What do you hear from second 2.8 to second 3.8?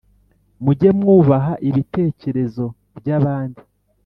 by’abandi,